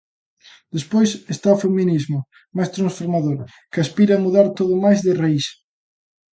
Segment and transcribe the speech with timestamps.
[0.75, 2.19] Despois está o feminismo
[2.55, 3.39] máis transformador,
[3.71, 5.45] que aspira a mudar todo máis de raíz.